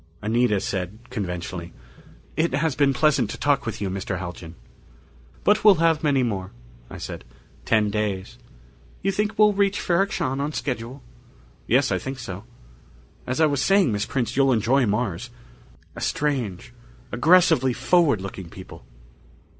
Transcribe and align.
Anita 0.23 0.59
said 0.59 0.97
conventionally, 1.11 1.73
"It 2.35 2.55
has 2.55 2.75
been 2.75 2.91
pleasant 2.91 3.29
to 3.29 3.37
talk 3.37 3.67
with 3.67 3.79
you, 3.79 3.87
Mr. 3.91 4.17
Haljan." 4.17 4.55
"But 5.43 5.63
we'll 5.63 5.75
have 5.75 6.03
many 6.03 6.23
more," 6.23 6.49
I 6.89 6.97
said. 6.97 7.23
"Ten 7.65 7.91
days" 7.91 8.39
"You 9.03 9.11
think 9.11 9.37
we'll 9.37 9.53
reach 9.53 9.79
Ferrok 9.79 10.11
Shahn 10.11 10.41
on 10.41 10.53
schedule?" 10.53 11.03
"Yes. 11.67 11.91
I 11.91 11.99
think 11.99 12.17
so.... 12.17 12.45
As 13.27 13.39
I 13.39 13.45
was 13.45 13.61
saying, 13.61 13.91
Miss 13.91 14.07
Prince, 14.07 14.35
you'll 14.35 14.51
enjoy 14.51 14.87
Mars. 14.87 15.29
A 15.95 16.01
strange, 16.01 16.73
aggressively 17.11 17.71
forward 17.71 18.21
looking 18.21 18.49
people." 18.49 18.83